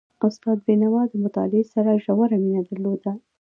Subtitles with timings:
[0.27, 3.13] استاد بينوا د مطالعې سره ژوره مینه درلودله.